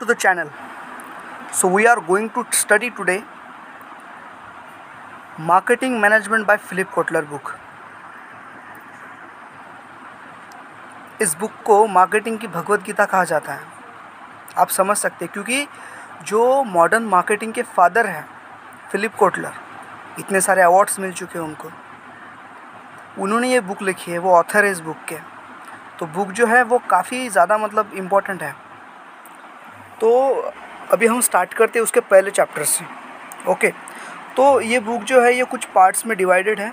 [0.00, 0.50] to the channel.
[1.52, 3.22] So, we are going to study today
[5.38, 7.54] marketing management by philip kotler book.
[11.22, 13.60] इस book को marketing की भगवत गीता कहा जाता है।
[14.58, 15.66] आप समझ सकते हैं, क्योंकि
[16.26, 18.24] जो मॉडर्न मार्केटिंग के फादर हैं
[18.92, 19.52] फिलिप कोटलर
[20.18, 21.70] इतने सारे अवार्ड्स मिल चुके हैं उनको।
[23.22, 25.18] उन्होंने ये बुक लिखी है, वो ऑथर है इस बुक के।
[25.98, 28.54] तो बुक जो है, वो काफ़ी ज़्यादा मतलब इम्पोर्टेंट है।
[30.00, 30.10] तो
[30.92, 32.84] अभी हम स्टार्ट करते हैं उसके पहले चैप्टर से।
[33.50, 33.72] ओके
[34.36, 36.72] तो ये बुक जो है, ये कुछ पार्ट्स में डिवाइडेड है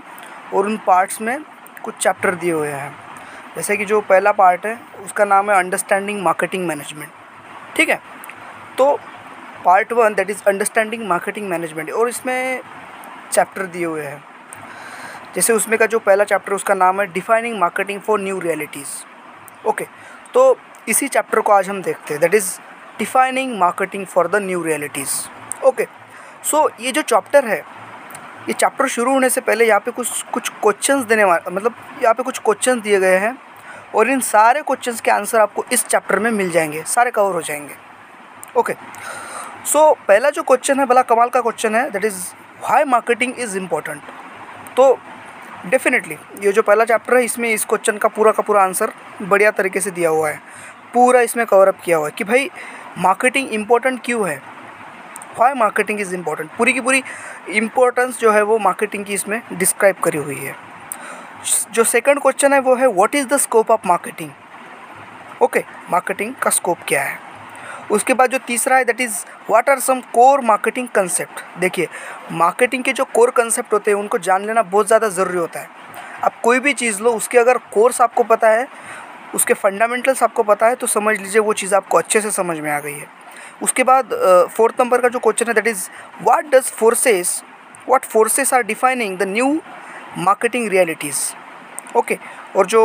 [0.54, 1.42] और उन पार्ट्स में
[1.84, 2.96] कुछ चैप्टर दिए हुए हैं।
[3.56, 7.10] जैसे कि जो पहला पार्ट है, उसका नाम है अंडरस्टैंडिंग मार्केटिंग मैनेजमेंट
[7.76, 8.00] ठीक है?
[8.78, 8.96] तो
[9.66, 12.62] part one that is understanding marketing management और इसमें
[13.32, 14.24] चैप्टर दिए हुए हैं।
[15.36, 19.86] जैसे उसमें का जो पहला चैप्टर उसका नाम है defining marketing for new realities okay
[20.34, 20.58] तो
[20.90, 22.52] इसी चैप्टर को आज हम देखते हैं। That is
[23.00, 25.14] defining marketing for the new realities
[25.66, 25.88] okay
[26.44, 27.58] so ये जो चैप्टर है,
[28.48, 32.14] ये चैप्टर शुरू होने से पहले यहाँ पे कुछ कुछ क्वेश्चंस देने वाले मतलब यहाँ
[32.14, 33.38] पे कुछ क्वेश्चंस दिए गए हैं
[33.96, 37.42] और इन सारे क्वेश्चंस के आंसर आपको इस चैप्टर में मिल जाएँगे, सारे कवर हो
[37.42, 37.76] जाएँगे।
[38.60, 38.74] ओके
[39.66, 42.22] सो पहला जो क्वेश्चन है भला कमाल का क्वेश्चन है that is
[42.64, 44.02] why marketing is important
[44.78, 44.98] तो
[45.66, 49.52] डेफिनेटली ये जो पहला चैप्टर है, इसमें इस क्वेश्चन का पूरा का पूरा आंसर बढ़िया
[49.52, 50.40] तरीके से दिया हुआ है,
[50.94, 52.50] पूरा इसमें कवर अप किया हुआ है कि भाई
[52.98, 54.42] मार्केटिंग इम्पोर्टेंट क्यों है?
[55.40, 57.04] वाई मार्केटिंग इज़ इम्पोर्टेंट पूरी की पूरी
[57.54, 60.56] इम्पोर्टेंस जो है वो मार्केटिंग की इसमें डिस्क्राइब करी हुई है।
[61.74, 64.32] जो सेकंड क्वेश्चन है वो है what is the scope of marketing
[65.44, 67.18] okay marketing का स्कोप क्या है?
[67.92, 71.88] उसके बाद जो तीसरा है that is what are some core marketing concept देखिए
[72.34, 75.84] मार्केटिंग के जो कोर कंसेप्ट होते हैं, उनको जान लेना बहुत ज़्यादा ज़रूरी होता है।
[76.24, 78.68] आप कोई भी चीज़ लो, उसके अगर कोर्स आपको पता है
[79.36, 82.72] उसके फंडामेंटल्स आपको पता है तो समझ लीजिए वो चीज़ आपको अच्छे से समझ में
[82.72, 83.08] आ गई है।
[83.64, 84.14] उसके बाद
[84.56, 85.88] फोर्थ नंबर का जो क्वेश्चन है that is
[86.24, 87.42] what does forces
[87.88, 89.52] what forces are defining the new
[90.20, 91.22] marketing realities
[91.98, 92.18] okay
[92.56, 92.82] और जो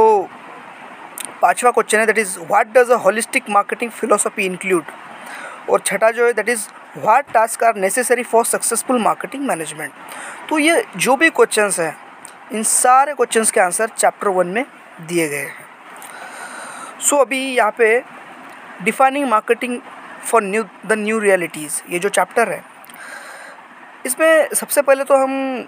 [1.42, 4.84] पांचवा क्वेश्चन है that is what does a holistic marketing philosophy include
[5.70, 6.66] और छठा जो है that is
[6.98, 9.92] what task are necessary for successful marketing management
[10.48, 11.96] तो ये जो भी क्वेश्चंस हैं,
[12.52, 14.64] इन सारे क्वेश्चंस के आंसर चैप्टर वन में
[15.08, 15.68] दिए गए हैं।
[17.00, 18.02] सो so, अभी यहाँ पे
[18.84, 19.80] defining marketing
[20.24, 22.62] for new the new realities ये जो चैप्टर है
[24.06, 25.64] इसमें सबसे पहले तो हम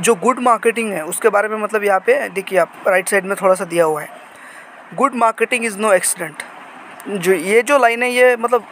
[0.00, 3.36] जो गुड मार्केटिंग है उसके बारे में मतलब यहाँ पे देखिए आप राइट साइड में
[3.42, 4.08] थोड़ा सा दिया हुआ है।
[4.94, 6.42] Good marketing is no accident
[7.08, 8.64] जो ये जो लाइन है ये मतलब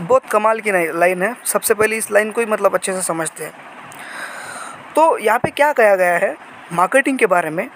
[0.00, 3.44] बहुत कमाल की लाइन है। सबसे पहले इस लाइन को ही मतलब अच्छे से समझते
[3.44, 3.52] हैं।
[4.96, 6.36] तो यहाँ पे क्या कहा गया है
[6.72, 7.68] मार्केटिंग के बारे में?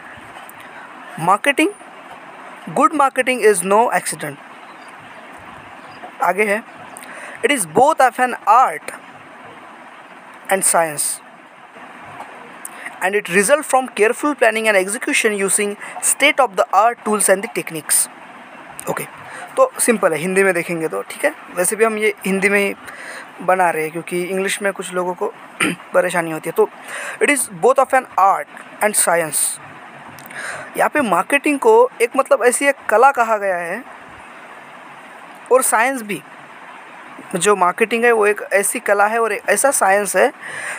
[1.20, 1.70] Marketing
[2.74, 4.38] good marketing is no accident
[6.22, 6.62] आगे है।
[7.44, 8.90] It is both of an art
[10.52, 11.20] and science
[13.06, 15.74] and it result from careful planning and execution using
[16.06, 18.00] state of the art tools and the techniques.
[18.90, 19.04] Okay.
[19.56, 21.34] तो simple है। हिंदी में देखेंगे तो ठीक है?
[21.56, 22.74] वैसे भी हम ये हिंदी में ही
[23.42, 25.32] बना रहे हैं क्योंकि इंग्लिश में कुछ लोगों को
[25.94, 26.68] परेशानी होती है। तो
[27.22, 29.58] it is both of an art and science
[30.76, 33.82] यहाँ पे मार्केटिंग को एक मतलब ऐसी एक कला कहा गया है
[35.52, 36.20] और साइंस भी।
[37.36, 40.32] जो मार्केटिंग है वो एक ऐसी कला है और एक ऐसा साइंस है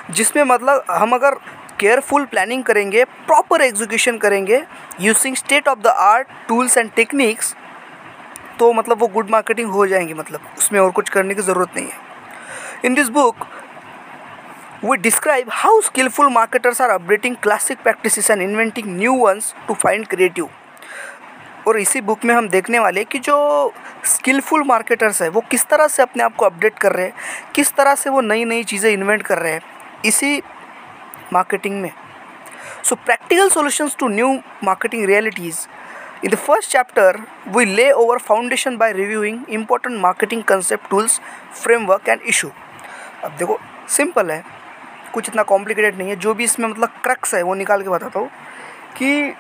[0.10, 1.36] जिसमें मतलब हम अगर
[1.80, 4.62] केयरफुल प्लानिंग करेंगे प्रॉपर एग्जीक्यूशन करेंगे
[5.02, 7.56] using state of the art tools and techniques
[8.60, 11.86] तो मतलब वो गुड मार्केटिंग हो जाएँगी मतलब। उसमें और कुछ करने की ज़रूरत नहीं
[11.86, 12.08] है।
[12.86, 13.46] In this book
[14.84, 20.06] we describe how skillful marketers are updating classic practice and inventing new ones to find
[20.08, 20.50] creative
[21.68, 23.74] और इसी बुक में हम देखने वाले कि जो
[24.06, 27.14] स्किलफुल मार्केटर्स है, वो किस तरह से अपने आप को अपडेट कर रहे हैं,
[27.56, 29.62] किस तरह से वो नई नई चीज़ें इन्वेंट कर रहे हैं,
[30.06, 30.42] इसी
[31.34, 31.92] मार्केटिंग में।
[32.84, 34.32] So practical solutions to new
[34.64, 35.60] marketing realities
[36.26, 41.20] in the first chapter we lay over foundation by reviewing important marketing concept tools
[41.64, 42.52] framework and issue
[43.24, 43.60] अब देखो
[43.90, 44.44] सिंपल है।
[45.10, 48.20] कुछ इतना कॉम्प्लिकेटेड नहीं है। जो भी इसमें मतलब क्रक्स है, वो निकाल के बताता
[48.20, 48.30] हूँ
[48.98, 49.34] कि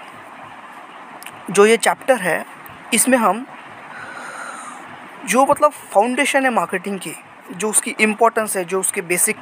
[1.51, 2.45] जो ये चैप्टर है,
[2.93, 3.45] इसमें हम
[5.25, 7.15] जो मतलब फाउंडेशन है मार्केटिंग की,
[7.51, 9.37] जो उसकी इम्पोर्टेंस है, जो उसके बेसिक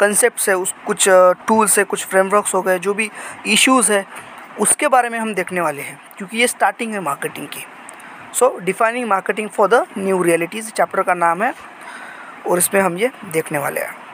[0.00, 1.08] कंसेप्ट है, उस कुछ
[1.48, 3.10] टूल्स है, कुछ फ्रेमवर्क्स हो गए, जो भी
[3.46, 4.04] इश्यूज़ है,
[4.60, 7.64] उसके बारे में हम देखने वाले हैं, क्योंकि ये स्टार्टिंग है मार्केटिंग की।
[8.34, 11.52] So defining marketing for the new realities chapter का नाम है,
[12.46, 14.07] और इसमें हम ये देखने वाले हैं।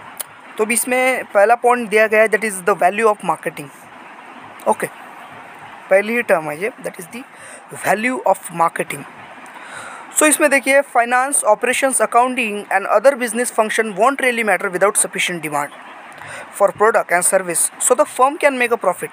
[0.58, 3.68] तो भी इसमें पहला पॉइंट दिया गया है that is the value of marketing
[4.68, 4.86] okay
[5.90, 7.24] पहली ही टर्म है ये that is the
[7.86, 9.04] value of marketing
[10.18, 15.42] so इसमें देखिए finance operations accounting and other business function won't really matter without sufficient
[15.42, 15.70] demand
[16.58, 19.10] for product and service so the firm can make a profit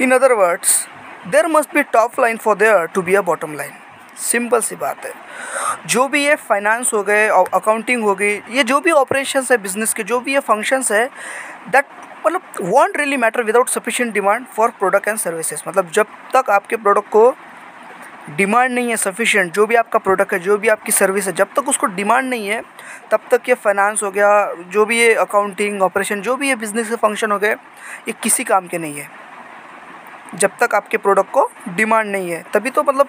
[0.00, 0.86] in other words
[1.26, 3.72] there must be top line for there to be a bottom line
[4.18, 5.12] simple सी बात है।
[5.86, 9.94] जो भी ये finance हो गए accounting हो गई, ये जो भी ऑपरेशन है बिज़नेस
[9.94, 11.06] के, जो भी ये फ़ंक्शंस है
[11.68, 11.84] दैट
[12.26, 16.76] मतलब won't really matter without sufficient demand for product and services मतलब जब तक आपके
[16.76, 17.30] प्रोडक्ट को
[18.36, 21.52] डिमांड नहीं है सफिशिएंट जो भी आपका प्रोडक्ट है, जो भी आपकी सर्विस है, जब
[21.56, 22.62] तक उसको डिमांड नहीं है,
[23.10, 26.88] तब तक ये फाइनेंस हो गया, जो भी ये अकाउंटिंग ऑपरेशन जो भी ये बिज़नेस
[26.88, 29.08] के फ़ंक्शन हो गए, ये किसी काम के नहीं है।
[30.34, 33.08] जब तक आपके प्रोडक्ट को डिमांड नहीं है, तभी तो मतलब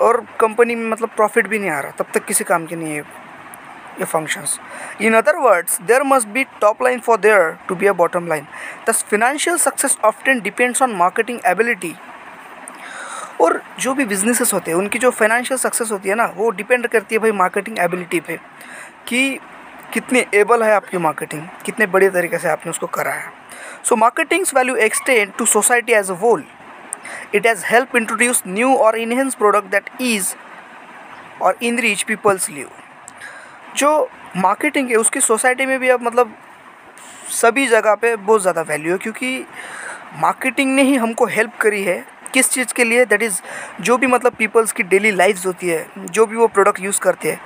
[0.00, 2.94] और कंपनी में मतलब प्रॉफिट भी नहीं आ रहा, तब तक किसी काम के नहीं
[2.94, 3.04] है
[3.98, 4.58] ये functions
[5.00, 8.46] in other words there must be top line for there to be a bottom line
[8.88, 11.94] thus financial success often depends on marketing ability
[13.40, 16.86] और जो भी बिजनेसेस होते हैं, उनकी जो फाइनेंशियल सक्सेस होती है ना, वो डिपेंड
[16.86, 18.38] करती है भाई मार्केटिंग एबिलिटी पे
[19.08, 19.38] कि
[19.92, 23.30] कितनी एबल है आपकी मार्केटिंग कितने बड़े तरीके से आपने उसको करा है.
[23.84, 26.44] So marketing's value extend to society as a whole
[27.34, 30.34] it has help introduce new or enhance product that ease
[31.42, 32.68] or enrich people's live
[33.76, 36.34] जो मार्केटिंग है, उसकी सोसाइटी में भी अब मतलब
[37.32, 39.44] सभी जगह पे बहुत ज़्यादा वैल्यू है, क्योंकि
[40.16, 42.04] मार्केटिंग ने ही हमको हेल्प करी है
[42.34, 43.04] किस चीज़ के लिए?
[43.04, 43.40] दैट इज़
[43.80, 47.30] जो भी मतलब पीपल्स की डेली लाइफ होती है, जो भी वो प्रोडक्ट यूज़ करते
[47.30, 47.40] हैं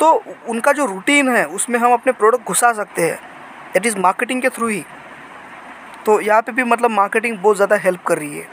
[0.00, 0.12] तो
[0.48, 3.18] उनका जो रूटीन है, उसमें हम अपने प्रोडक्ट घुसा सकते हैं।
[3.74, 4.84] दैट इज़ मार्केटिंग के थ्रू ही।
[6.06, 8.46] तो यहाँ पे भी मतलब मार्केटिंग बहुत ज़्यादा हेल्प कर रही है।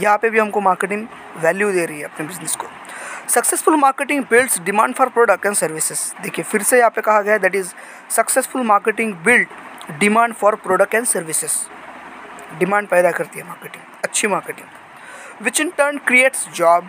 [0.00, 1.06] यहाँ पे भी हमको मार्केटिंग
[1.42, 2.66] वैल्यू दे रही है अपने बिज़नेस को।
[3.30, 7.38] Successful marketing builds demand for product and services देखिए, फिर से यहाँ पे कहा गया
[7.38, 7.72] that is
[8.10, 15.44] successful marketing build demand for product and services demand पैदा करती है मार्केटिंग अच्छी marketing
[15.44, 16.88] which in turn creates job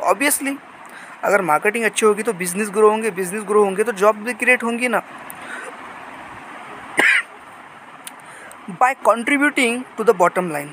[0.00, 0.56] obviously
[1.24, 4.62] अगर मार्केटिंग अच्छी होगी तो बिज़नेस ग्रो होंगे बिज़नेस ग्रो होंगे तो जॉब भी क्रिएट
[4.62, 5.02] होंगी ना।
[8.70, 10.70] By contributing to the bottom line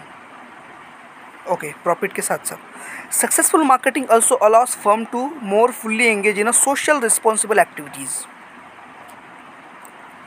[1.48, 6.52] okay profit के साथ साथ। Successful marketing also allows firm to more fully engage in
[6.54, 8.18] social responsible activities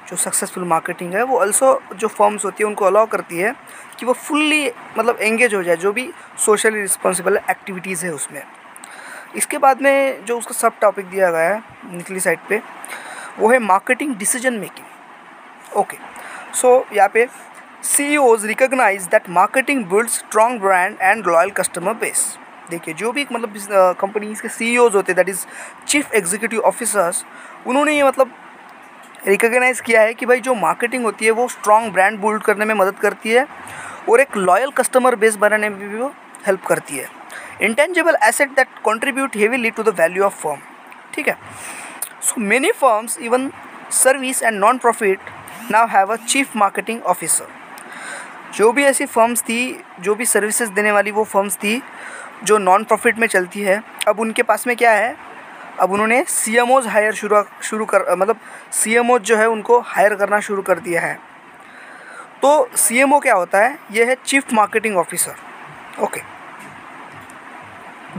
[0.08, 3.54] जो सक्सेसफुल मार्केटिंग है, वो ऑल्सो जो फर्म्स होती है, उनको अलाउ करती है
[3.98, 8.42] कि वो फुल्ली मतलब एंगेज हो जाए, जो भी सोशली रिस्पॉन्सिबल एक्टिविटीज़ है उसमें।
[9.36, 11.62] इसके बाद में जो उसका सब टॉपिक दिया गया है
[11.92, 12.60] निचली साइड पे,
[13.38, 15.96] वो है marketing decision making okay
[16.54, 17.26] so यहाँ पे
[18.18, 22.24] ओज recognize that marketing build strong brand and loyal customer base
[22.70, 23.54] देखिए, जो भी मतलब
[24.00, 25.44] कंपनीज़ के सी होते हैं that is
[25.86, 27.24] chief executive officers
[27.66, 28.32] उन्होंने ये मतलब
[29.26, 32.74] रिकग्नाइज़ किया है कि भाई जो मार्केटिंग होती है, वो स्ट्रॉन्ग ब्रांड बिल्ड करने में
[32.74, 33.46] मदद करती है
[34.08, 36.12] और एक लॉयल कस्टमर बेस बनाने में भी वो
[36.46, 37.06] हेल्प करती है।
[37.62, 40.58] Intangible asset that contribute heavily to the value of firm
[41.14, 41.36] ठीक है?
[42.22, 43.50] So many firms even
[44.02, 45.30] service and non profit
[45.70, 47.58] now have a chief marketing officer
[48.54, 51.80] जो भी ऐसी फर्म्स थी, जो भी सर्विसेज़ देने वाली वो फर्म्स थी,
[52.44, 55.14] जो नॉन प्रॉफिट में चलती है, अब उनके पास में क्या है?
[55.80, 58.40] अब उन्होंने सी एम ओज़ हायर शुरू शुरू कर मतलब
[58.72, 61.14] सी एम ओज़ जो है उनको हायर करना शुरू कर दिया है।
[62.42, 63.78] तो सी एम ओ क्या होता है?
[63.92, 66.20] ये है चीफ मार्केटिंग ऑफिसर ओके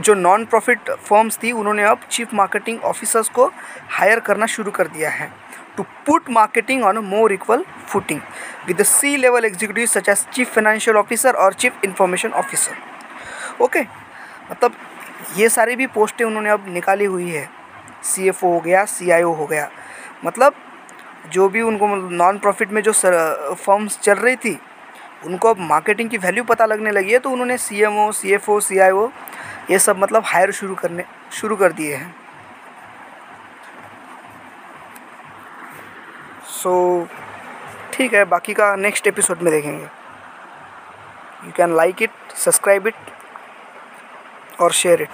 [0.00, 3.46] जो नॉन प्रॉफिट फर्म्स थी, उन्होंने अब चीफ मार्केटिंग ऑफिसर्स को
[3.90, 5.30] हायर करना शुरू कर दिया है।
[5.76, 8.20] To put marketing on a more equal footing
[8.66, 13.80] with the C level executive such as chief financial officer और चीफ इंफॉर्मेशन ऑफिसर ओके
[14.50, 14.74] मतलब
[15.38, 17.48] ये सारी भी पोस्टें उन्होंने अब निकाली हुई है।
[18.04, 19.68] सी एफ़ ओ हो गया सी आई ओ हो गया।
[20.24, 20.54] मतलब
[21.32, 24.58] जो भी उनको नॉन प्रॉफिट में जो फर्म्स चल रही थी,
[25.26, 28.32] उनको अब मार्केटिंग की वैल्यू पता लगने लगी है तो उन्होंने सी एम ओ सी
[28.34, 29.08] एफ़ ओ सी आई ओ
[29.70, 32.14] ये सब मतलब हायर शुरू करने, शुरू कर दिए हैं।
[36.62, 36.72] सो
[37.92, 39.84] ठीक है, बाकी का नेक्स्ट एपिसोड में देखेंगे।
[41.46, 42.94] You can like it subscribe it
[44.60, 45.08] और शेयर इट